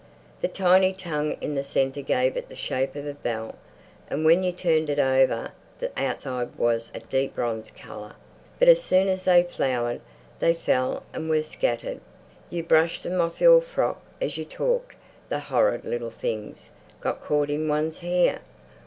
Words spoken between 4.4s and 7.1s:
you turned it over the outside was a